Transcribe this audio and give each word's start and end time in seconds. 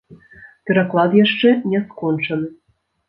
Пераклад 0.69 1.11
яшчэ 1.23 1.53
не 1.75 1.85
скончаны. 1.85 2.47